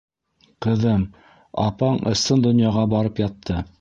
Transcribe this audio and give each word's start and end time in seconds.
Ҡыҙым, 0.65 1.03
апаң 1.65 1.99
ысын 2.13 2.43
донъяға 2.47 2.87
барып 2.95 3.23
ятты. 3.29 3.61